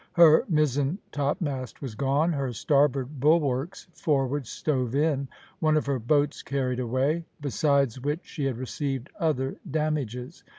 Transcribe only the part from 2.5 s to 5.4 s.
starboard bulwarks forward stove in,